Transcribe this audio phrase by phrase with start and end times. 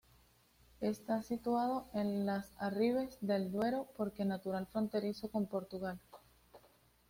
[0.79, 5.99] Está situado en Las Arribes del Duero, parque natural fronterizo con Portugal.